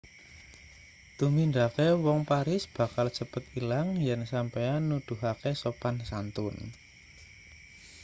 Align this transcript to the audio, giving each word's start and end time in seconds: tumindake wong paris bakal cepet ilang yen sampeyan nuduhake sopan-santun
tumindake 1.17 1.87
wong 2.05 2.19
paris 2.29 2.63
bakal 2.75 3.07
cepet 3.17 3.43
ilang 3.59 3.87
yen 4.07 4.21
sampeyan 4.31 4.81
nuduhake 4.89 5.51
sopan-santun 5.61 6.55